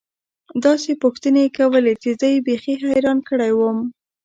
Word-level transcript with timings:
داسې 0.65 0.91
پوښتنې 1.01 1.41
يې 1.45 1.49
کولې 1.57 1.93
چې 2.01 2.09
زه 2.19 2.27
يې 2.33 2.39
بيخي 2.47 2.73
حيران 2.83 3.17
کړى 3.29 3.51
وم. 3.59 3.79